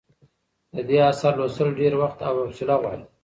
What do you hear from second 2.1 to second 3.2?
او حوصله غواړي.